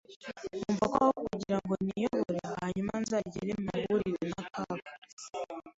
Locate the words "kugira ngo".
1.29-1.73